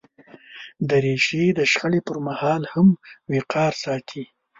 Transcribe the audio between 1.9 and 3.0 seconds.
پر مهال هم